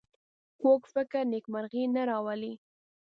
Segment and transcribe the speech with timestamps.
[0.61, 2.53] کوږ فکر نېکمرغي نه راولي